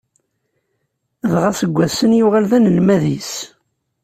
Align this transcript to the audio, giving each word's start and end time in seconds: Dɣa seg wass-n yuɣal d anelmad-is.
Dɣa 1.31 1.51
seg 1.59 1.71
wass-n 1.75 2.11
yuɣal 2.19 2.45
d 2.49 2.51
anelmad-is. 2.57 3.31